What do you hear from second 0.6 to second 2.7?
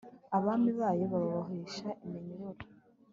bayo bababoheshe iminyururu